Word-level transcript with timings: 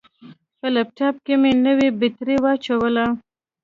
په 0.59 0.67
لپټاپ 0.75 1.15
کې 1.25 1.35
مې 1.41 1.51
نوې 1.65 1.89
بطرۍ 1.99 2.37
واچوله. 2.41 3.05